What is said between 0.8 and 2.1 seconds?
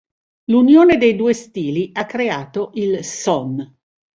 dei due stili ha